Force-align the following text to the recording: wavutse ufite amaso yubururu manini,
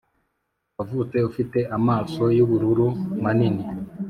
wavutse 0.77 1.17
ufite 1.29 1.59
amaso 1.77 2.23
yubururu 2.37 2.87
manini, 3.23 3.63